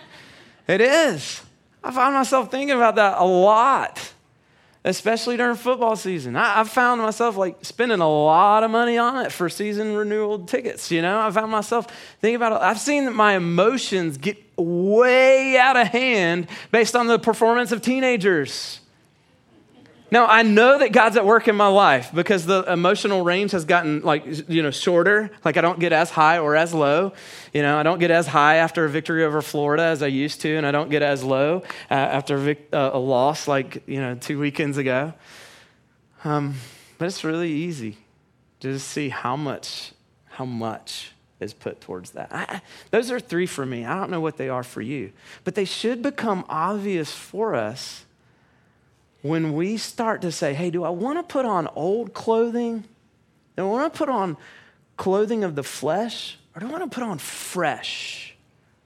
[0.68, 1.42] it is.
[1.86, 4.12] I find myself thinking about that a lot,
[4.84, 6.34] especially during football season.
[6.34, 10.40] I, have found myself like spending a lot of money on it for season renewal
[10.40, 10.90] tickets.
[10.90, 11.86] You know, I found myself
[12.20, 12.58] thinking about it.
[12.60, 18.80] I've seen my emotions get way out of hand based on the performance of teenagers.
[20.08, 23.64] Now, I know that God's at work in my life because the emotional range has
[23.64, 25.30] gotten like, you know, shorter.
[25.44, 27.12] Like I don't get as high or as low.
[27.52, 30.42] You know, I don't get as high after a victory over Florida as I used
[30.42, 33.82] to, and I don't get as low uh, after a, vic- uh, a, loss like,
[33.88, 35.12] you know, two weekends ago.
[36.24, 36.54] Um,
[36.98, 37.98] but it's really easy
[38.60, 39.92] to just see how much,
[40.28, 42.28] how much is put towards that.
[42.32, 43.84] I, those are three for me.
[43.84, 48.05] I don't know what they are for you, but they should become obvious for us
[49.28, 52.84] when we start to say, hey, do I want to put on old clothing?
[53.56, 54.36] Do I want to put on
[54.96, 56.38] clothing of the flesh?
[56.54, 58.34] Or do I want to put on fresh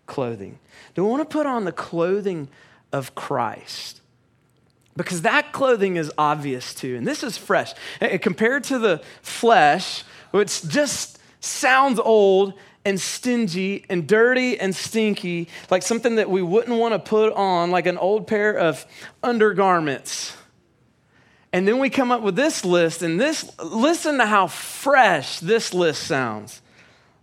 [0.07, 0.59] clothing?
[0.95, 2.49] Do I want to put on the clothing
[2.93, 4.01] of Christ?
[4.97, 6.97] Because that clothing is obvious too.
[6.97, 7.73] And this is fresh.
[8.01, 14.75] Eh, eh, compared to the flesh, which just sounds old and stingy and dirty and
[14.75, 18.87] stinky, like something that we wouldn't want to put on, like an old pair of
[19.23, 20.37] undergarments.
[21.53, 25.75] And then we come up with this list, and this, listen to how fresh this
[25.75, 26.63] list sounds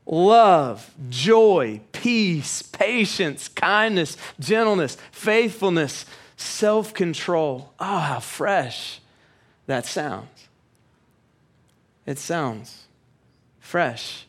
[0.06, 6.06] love, joy, peace, patience, kindness, gentleness, faithfulness,
[6.38, 7.74] self control.
[7.80, 9.02] Oh, how fresh
[9.65, 10.48] that sounds.
[12.06, 12.88] It sounds
[13.60, 14.26] fresh.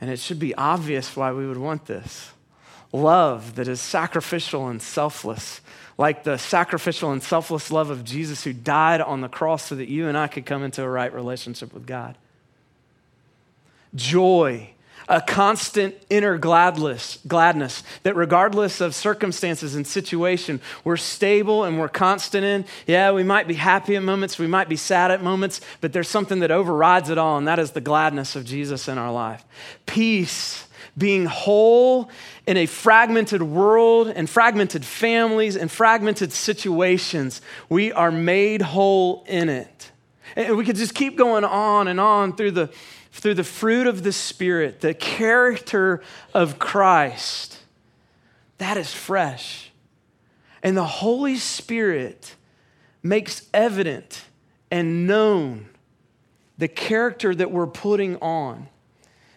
[0.00, 2.30] And it should be obvious why we would want this.
[2.92, 5.60] Love that is sacrificial and selfless,
[5.98, 9.88] like the sacrificial and selfless love of Jesus who died on the cross so that
[9.88, 12.16] you and I could come into a right relationship with God.
[13.94, 14.70] Joy
[15.08, 21.88] a constant inner gladness, gladness that regardless of circumstances and situation, we're stable and we're
[21.88, 22.64] constant in.
[22.86, 26.08] Yeah, we might be happy at moments, we might be sad at moments, but there's
[26.08, 29.44] something that overrides it all, and that is the gladness of Jesus in our life.
[29.86, 30.66] Peace,
[30.98, 32.10] being whole
[32.46, 39.48] in a fragmented world and fragmented families and fragmented situations, we are made whole in
[39.48, 39.90] it.
[40.34, 42.70] And we could just keep going on and on through the
[43.20, 46.02] through the fruit of the Spirit, the character
[46.34, 47.58] of Christ,
[48.58, 49.70] that is fresh.
[50.62, 52.36] And the Holy Spirit
[53.02, 54.24] makes evident
[54.70, 55.68] and known
[56.58, 58.68] the character that we're putting on.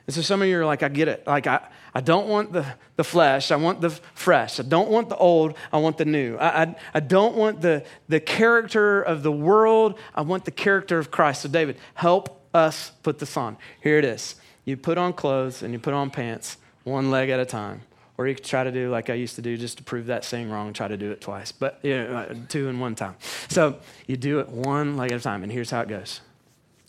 [0.08, 1.26] And so some of you are like, I get it.
[1.28, 1.62] Like, I,
[1.94, 2.66] I don't want the,
[2.96, 3.52] the flesh.
[3.52, 4.60] I want the fresh.
[4.60, 5.56] I don't want the old.
[5.72, 6.36] I want the new.
[6.38, 9.98] I, I, I don't want the, the character of the world.
[10.16, 11.44] I want the character of Christ.
[11.44, 13.58] So, David, help us put this on.
[13.82, 14.36] Here it is.
[14.66, 17.82] You put on clothes and you put on pants one leg at a time.
[18.18, 20.26] Or you could try to do like I used to do just to prove that
[20.26, 23.16] saying wrong, try to do it twice, but you know, uh, two in one time.
[23.48, 26.20] So you do it one leg at a time, and here's how it goes.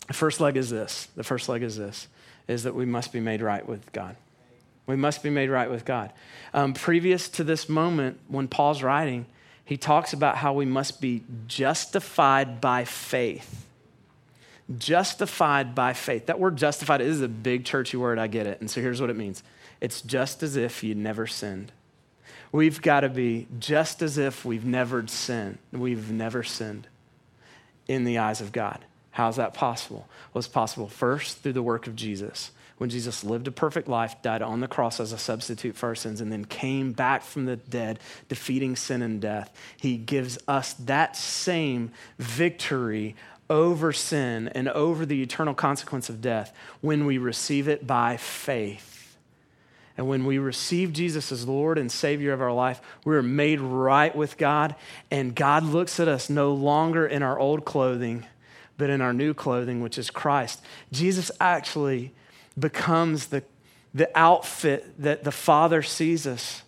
[0.07, 1.07] The first leg is this.
[1.15, 2.09] The first leg is this,
[2.49, 4.17] is that we must be made right with God.
[4.87, 6.11] We must be made right with God.
[6.53, 9.25] Um, previous to this moment, when Paul's writing,
[9.63, 13.67] he talks about how we must be justified by faith
[14.77, 16.27] justified by faith.
[16.27, 18.59] That word justified is a big churchy word, I get it.
[18.61, 19.43] And so here's what it means
[19.79, 21.71] it's just as if you never sinned.
[22.51, 25.57] We've got to be just as if we've never sinned.
[25.71, 26.87] We've never sinned
[27.87, 28.85] in the eyes of God.
[29.11, 30.07] How's that possible?
[30.33, 32.51] Well, it's possible first through the work of Jesus.
[32.77, 35.95] When Jesus lived a perfect life, died on the cross as a substitute for our
[35.95, 40.73] sins, and then came back from the dead, defeating sin and death, he gives us
[40.73, 43.15] that same victory
[43.51, 49.17] over sin and over the eternal consequence of death when we receive it by faith.
[49.97, 54.15] And when we receive Jesus as Lord and Savior of our life, we're made right
[54.15, 54.73] with God.
[55.11, 58.25] And God looks at us no longer in our old clothing,
[58.77, 60.61] but in our new clothing, which is Christ.
[60.93, 62.13] Jesus actually
[62.57, 63.43] becomes the,
[63.93, 66.63] the outfit that the Father sees us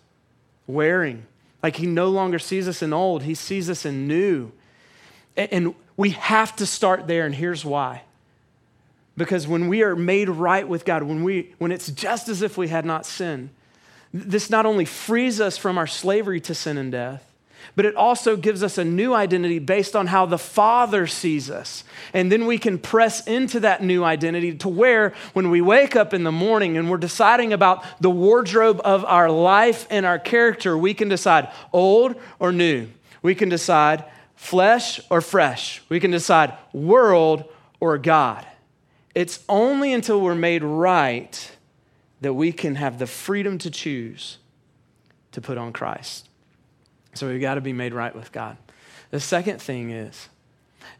[0.66, 1.26] wearing.
[1.62, 4.52] Like he no longer sees us in old, he sees us in new.
[5.36, 8.02] And, we have to start there, and here's why.
[9.16, 12.58] Because when we are made right with God, when, we, when it's just as if
[12.58, 13.50] we had not sinned,
[14.12, 17.30] this not only frees us from our slavery to sin and death,
[17.76, 21.82] but it also gives us a new identity based on how the Father sees us.
[22.12, 26.12] And then we can press into that new identity to where, when we wake up
[26.12, 30.76] in the morning and we're deciding about the wardrobe of our life and our character,
[30.76, 32.88] we can decide old or new.
[33.22, 34.04] We can decide
[34.44, 35.82] flesh or fresh.
[35.88, 37.44] We can decide world
[37.80, 38.46] or God.
[39.14, 41.50] It's only until we're made right
[42.20, 44.38] that we can have the freedom to choose
[45.32, 46.28] to put on Christ.
[47.14, 48.56] So we've got to be made right with God.
[49.10, 50.28] The second thing is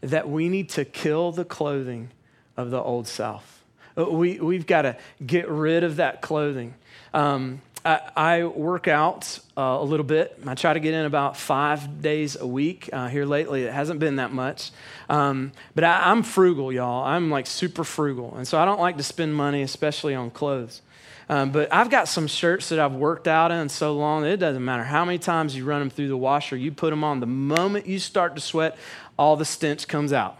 [0.01, 2.09] that we need to kill the clothing
[2.57, 3.63] of the old self.
[3.95, 6.73] We, we've got to get rid of that clothing.
[7.13, 10.39] Um, I, I, work out uh, a little bit.
[10.47, 12.89] I try to get in about five days a week.
[12.91, 14.71] Uh, here lately, it hasn't been that much.
[15.07, 17.05] Um, but I, I'm frugal, y'all.
[17.05, 18.35] I'm like super frugal.
[18.35, 20.81] And so I don't like to spend money, especially on clothes.
[21.29, 24.37] Um, but I've got some shirts that I've worked out in so long that it
[24.37, 27.19] doesn't matter how many times you run them through the washer, you put them on.
[27.19, 28.77] The moment you start to sweat,
[29.17, 30.39] all the stench comes out.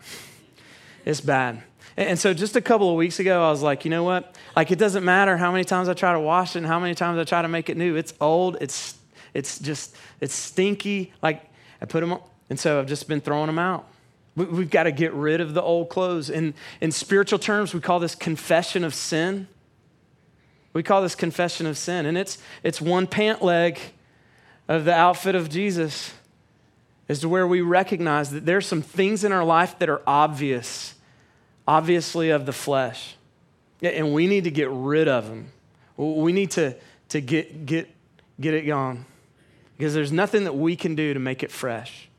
[1.05, 1.63] It's bad.
[1.97, 4.35] And, and so just a couple of weeks ago, I was like, you know what?
[4.55, 6.95] Like, it doesn't matter how many times I try to wash it and how many
[6.95, 7.95] times I try to make it new.
[7.95, 8.57] It's old.
[8.61, 8.97] It's,
[9.33, 11.13] it's just, it's stinky.
[11.21, 11.49] Like,
[11.81, 12.21] I put them on.
[12.49, 13.87] And so I've just been throwing them out.
[14.35, 16.29] We've got to get rid of the old clothes.
[16.29, 19.47] In, in spiritual terms, we call this confession of sin.
[20.73, 23.79] We call this confession of sin, and it's, it's one pant leg
[24.67, 26.13] of the outfit of Jesus
[27.07, 30.94] as to where we recognize that there's some things in our life that are obvious,
[31.67, 33.15] obviously of the flesh,
[33.81, 35.51] and we need to get rid of them.
[35.97, 36.75] We need to,
[37.09, 37.89] to get, get,
[38.39, 39.05] get it gone
[39.77, 42.09] because there's nothing that we can do to make it fresh.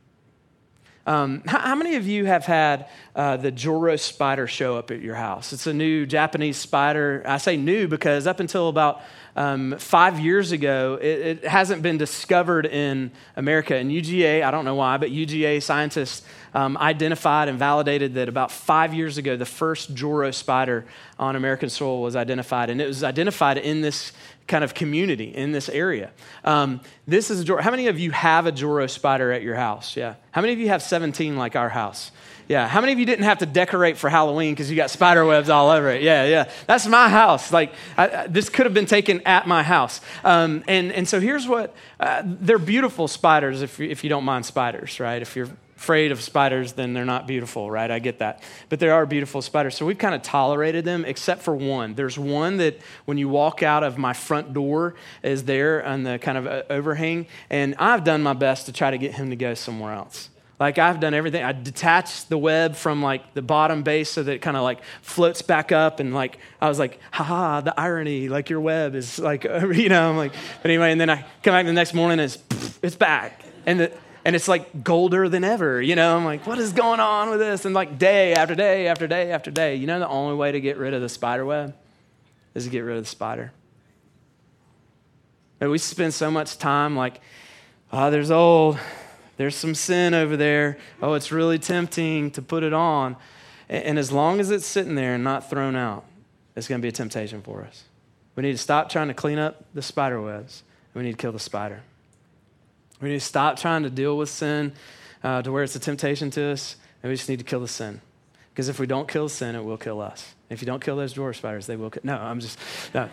[1.07, 5.01] Um, how, how, many of you have had uh, the Joro spider show up at
[5.01, 5.53] your house?
[5.53, 7.22] It's a new Japanese spider.
[7.24, 9.03] I say new because up until about
[9.37, 13.76] um, five years ago, it, it, hasn't been discovered in America.
[13.76, 18.51] And UGA, I don't know why, but UGA scientists um, identified and validated that about
[18.51, 20.87] five years ago, the first Joro spider
[21.18, 22.70] on American soil was identified.
[22.70, 24.12] And it was identified in this
[24.47, 26.12] kind of community in this area.
[26.43, 27.61] Um, this is a.
[27.61, 29.97] How many of you have a Joro spider at your house?
[29.97, 30.14] Yeah.
[30.30, 32.11] How many of you have 17 like our house?
[32.49, 32.68] Yeah.
[32.68, 35.49] How many of you didn't have to decorate for Halloween because you got spider webs
[35.49, 36.03] all over it?
[36.03, 36.51] Yeah, yeah.
[36.66, 37.53] That's my house.
[37.53, 40.01] Like, I, I, this could have been taken at my house.
[40.22, 44.47] Um, and, and so here's what uh, they're beautiful spiders if, if you don't mind
[44.47, 45.20] spiders, right?
[45.20, 47.90] If you're afraid of spiders, then they're not beautiful, right?
[47.90, 48.42] I get that.
[48.68, 49.76] But there are beautiful spiders.
[49.76, 51.94] So we've kind of tolerated them, except for one.
[51.94, 56.18] There's one that when you walk out of my front door is there on the
[56.18, 57.26] kind of uh, overhang.
[57.51, 60.30] And I've done my best to try to get him to go somewhere else.
[60.59, 61.44] Like I've done everything.
[61.44, 64.82] I detached the web from like the bottom base so that it kind of like
[65.02, 66.00] floats back up.
[66.00, 70.11] And like, I was like, haha, the irony, like your web is like, you know,
[70.11, 70.32] I'm like,
[70.62, 73.42] but anyway, and then I come back the next morning and it's, it's back.
[73.66, 73.92] And the,
[74.24, 75.80] and it's like golder than ever.
[75.80, 77.64] You know, I'm like, what is going on with this?
[77.64, 79.76] And like day after day after day after day.
[79.76, 81.76] You know, the only way to get rid of the spider web
[82.54, 83.52] is to get rid of the spider.
[85.61, 87.20] And we spend so much time like,
[87.92, 88.78] oh, there's old,
[89.37, 90.78] there's some sin over there.
[91.03, 93.16] Oh, it's really tempting to put it on.
[93.68, 96.05] And as long as it's sitting there and not thrown out,
[96.55, 97.84] it's going to be a temptation for us.
[98.34, 100.62] We need to stop trying to clean up the spider webs.
[100.95, 101.82] We need to kill the spider.
[103.01, 104.72] We need to stop trying to deal with sin
[105.22, 107.68] uh, to where it's a temptation to us, and we just need to kill the
[107.68, 108.01] sin.
[108.53, 110.34] Because if we don't kill sin, it will kill us.
[110.49, 112.03] If you don't kill those Joro spiders, they will kill.
[112.05, 112.59] No, I'm just.
[112.95, 113.09] No.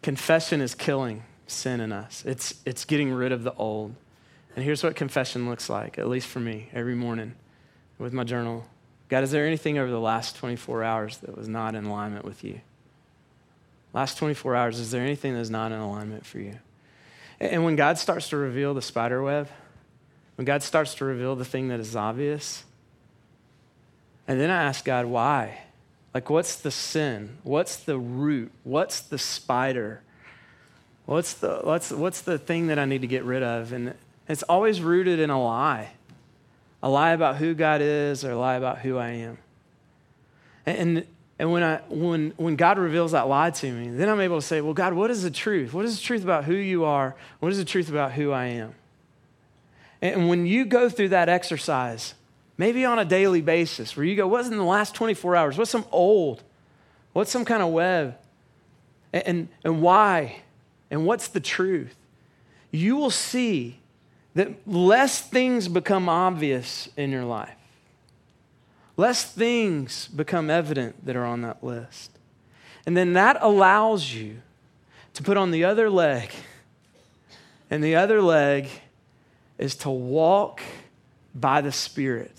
[0.00, 1.22] confession is killing
[1.52, 3.94] sin in us, it's, it's getting rid of the old.
[4.54, 7.34] And here's what confession looks like, at least for me, every morning
[7.98, 8.66] with my journal.
[9.08, 12.44] God, is there anything over the last 24 hours that was not in alignment with
[12.44, 12.60] you?
[13.92, 16.58] Last 24 hours, is there anything that's not in alignment for you?
[17.40, 19.48] And when God starts to reveal the spider web,
[20.36, 22.64] when God starts to reveal the thing that is obvious,
[24.26, 25.58] and then I ask God, why?
[26.14, 27.38] Like, what's the sin?
[27.42, 28.52] What's the root?
[28.64, 30.02] What's the spider?
[31.06, 33.72] What's the, what's, what's the thing that I need to get rid of?
[33.72, 33.94] And
[34.28, 35.90] it's always rooted in a lie
[36.82, 39.38] a lie about who God is or a lie about who I am.
[40.66, 41.06] And,
[41.38, 44.46] And when, I, when, when God reveals that lie to me, then I'm able to
[44.46, 45.72] say, Well, God, what is the truth?
[45.72, 47.14] What is the truth about who you are?
[47.40, 48.74] What is the truth about who I am?
[50.00, 52.14] And when you go through that exercise,
[52.58, 55.58] maybe on a daily basis, where you go, What's in the last 24 hours?
[55.58, 56.42] What's some old?
[57.12, 58.16] What's some kind of web?
[59.12, 60.42] And, and, and why?
[60.92, 61.96] And what's the truth?
[62.70, 63.80] You will see
[64.34, 67.56] that less things become obvious in your life
[68.96, 72.10] less things become evident that are on that list.
[72.86, 74.42] And then that allows you
[75.14, 76.30] to put on the other leg.
[77.70, 78.68] And the other leg
[79.58, 80.60] is to walk
[81.34, 82.36] by the Spirit.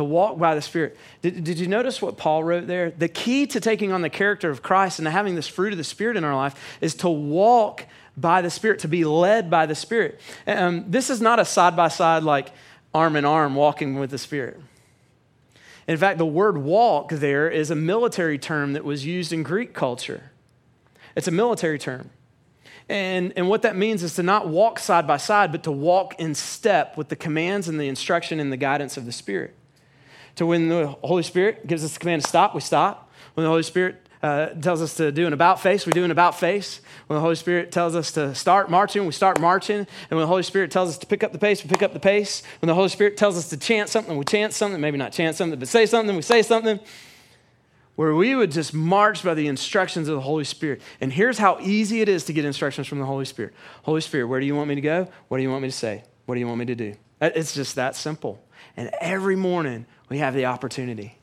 [0.00, 0.96] To walk by the Spirit.
[1.20, 2.90] Did, did you notice what Paul wrote there?
[2.90, 5.76] The key to taking on the character of Christ and to having this fruit of
[5.76, 7.84] the Spirit in our life is to walk
[8.16, 10.18] by the Spirit, to be led by the Spirit.
[10.46, 12.50] Um, this is not a side by side, like
[12.94, 14.58] arm in arm walking with the Spirit.
[15.86, 19.74] In fact, the word walk there is a military term that was used in Greek
[19.74, 20.30] culture.
[21.14, 22.08] It's a military term.
[22.88, 26.18] And, and what that means is to not walk side by side, but to walk
[26.18, 29.56] in step with the commands and the instruction and the guidance of the Spirit.
[30.36, 33.10] To when the Holy Spirit gives us the command to stop, we stop.
[33.34, 36.10] When the Holy Spirit uh, tells us to do an about face, we do an
[36.10, 36.80] about face.
[37.06, 39.78] When the Holy Spirit tells us to start marching, we start marching.
[39.78, 41.92] And when the Holy Spirit tells us to pick up the pace, we pick up
[41.92, 42.42] the pace.
[42.60, 44.80] When the Holy Spirit tells us to chant something, we chant something.
[44.80, 46.80] Maybe not chant something, but say something, we say something.
[47.96, 50.80] Where we would just march by the instructions of the Holy Spirit.
[51.00, 54.26] And here's how easy it is to get instructions from the Holy Spirit Holy Spirit,
[54.26, 55.08] where do you want me to go?
[55.28, 56.04] What do you want me to say?
[56.26, 56.94] What do you want me to do?
[57.20, 58.42] It's just that simple.
[58.76, 61.16] And every morning, we have the opportunity.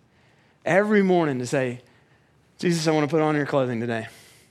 [0.65, 1.81] Every morning to say,
[2.57, 4.07] Jesus, I want to put on your clothing today.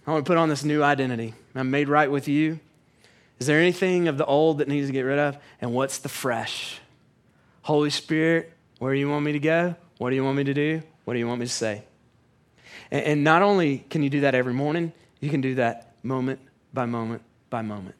[0.07, 1.35] I want to put on this new identity.
[1.57, 2.61] I'm made right with you.
[3.41, 5.37] Is there anything of the old that needs to get rid of?
[5.61, 6.79] And what's the fresh?
[7.63, 9.75] Holy Spirit, where do you want me to go?
[9.99, 10.83] What do you want me to do?
[11.05, 11.83] What do you want me to say?
[12.91, 16.39] And, not only can you do that every morning, you can do that moment
[16.73, 17.97] by moment by moment.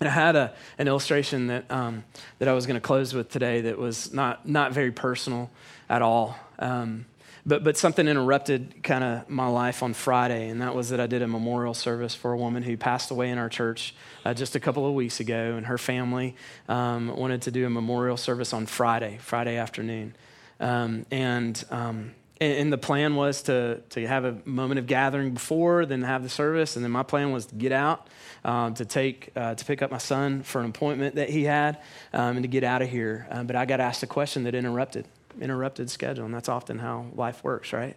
[0.00, 2.04] And I had a, an illustration that, um,
[2.38, 5.50] that I was going to close with today that was not, not very personal
[5.88, 6.36] at all.
[6.58, 7.06] Um,
[7.46, 11.06] but, but something interrupted kind of my life on Friday, and that was that I
[11.06, 13.94] did a memorial service for a woman who passed away in our church
[14.24, 16.34] uh, just a couple of weeks ago, and her family
[16.68, 20.16] um, wanted to do a memorial service on Friday, Friday afternoon.
[20.58, 25.86] Um, and, um, and the plan was to, to have a moment of gathering before,
[25.86, 28.08] then have the service, and then my plan was to get out,
[28.44, 31.78] um, to take uh, to pick up my son for an appointment that he had,
[32.12, 33.26] um, and to get out of here.
[33.30, 35.06] Um, but I got asked a question that interrupted
[35.40, 37.96] interrupted schedule, and that's often how life works, right?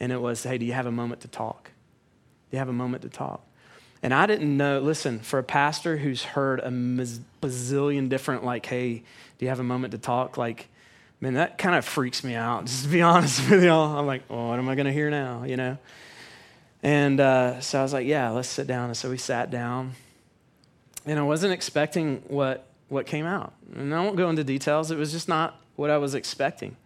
[0.00, 1.70] And it was, hey, do you have a moment to talk?
[2.50, 3.42] Do you have a moment to talk?
[4.02, 9.02] And I didn't know, listen, for a pastor who's heard a bazillion different, like, hey,
[9.38, 10.36] do you have a moment to talk?
[10.36, 10.68] Like,
[11.24, 13.98] man, that kind of freaks me out, just to be honest with y'all.
[13.98, 15.78] I'm like, well, what am I going to hear now, you know?
[16.82, 18.90] And uh, so I was like, yeah, let's sit down.
[18.90, 19.92] And so we sat down.
[21.06, 23.54] And I wasn't expecting what, what came out.
[23.74, 24.90] And I won't go into details.
[24.90, 26.76] It was just not what I was expecting.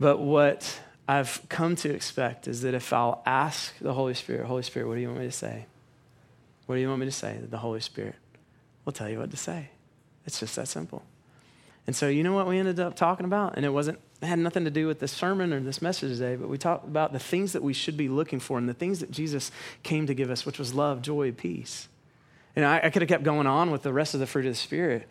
[0.00, 4.62] But what I've come to expect is that if I'll ask the Holy Spirit, Holy
[4.62, 5.66] Spirit, what do you want me to say?
[6.64, 7.36] What do you want me to say?
[7.38, 8.14] That The Holy Spirit
[8.86, 9.68] will tell you what to say.
[10.24, 11.02] It's just that simple.
[11.86, 13.56] And so, you know what we ended up talking about?
[13.56, 16.36] And it wasn't, it had nothing to do with this sermon or this message today,
[16.36, 19.00] but we talked about the things that we should be looking for and the things
[19.00, 19.50] that Jesus
[19.82, 21.88] came to give us, which was love, joy, peace.
[22.56, 24.52] And I, I could have kept going on with the rest of the fruit of
[24.52, 25.08] the Spirit.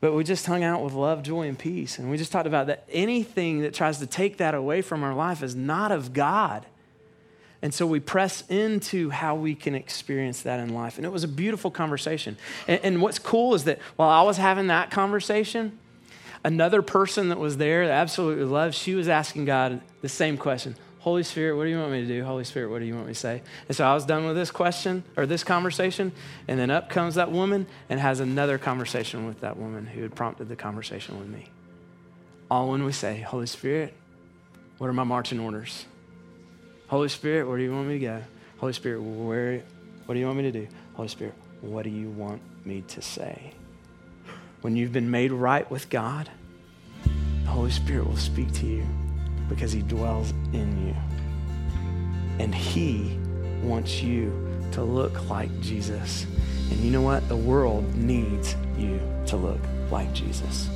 [0.00, 1.98] But we just hung out with love, joy, and peace.
[1.98, 5.14] And we just talked about that anything that tries to take that away from our
[5.14, 6.66] life is not of God.
[7.62, 10.98] And so we press into how we can experience that in life.
[10.98, 12.36] And it was a beautiful conversation.
[12.68, 15.78] And, and, what's cool is that while I was having that conversation,
[16.46, 20.76] another person that was there that absolutely loved, she was asking God the same question
[21.00, 22.24] Holy Spirit, what do you want me to do?
[22.24, 23.40] Holy Spirit, what do you want me to say?
[23.68, 26.10] And so I was done with this question or this conversation,
[26.48, 30.16] and then up comes that woman and has another conversation with that woman who had
[30.16, 31.46] prompted the conversation with me.
[32.50, 33.94] All when we say, Holy Spirit,
[34.78, 35.86] what are my marching orders?
[36.88, 38.22] Holy Spirit, where do you want me to go?
[38.58, 39.62] Holy Spirit, where,
[40.06, 40.66] what do you want me to do?
[40.94, 43.52] Holy Spirit, what do you want me to say?
[44.62, 46.28] When you've been made right with God,
[47.44, 48.86] the Holy Spirit will speak to you
[49.48, 50.96] because he dwells in you.
[52.38, 53.18] And he
[53.62, 54.32] wants you
[54.72, 56.26] to look like Jesus.
[56.70, 57.28] And you know what?
[57.28, 60.68] The world needs you to look like Jesus.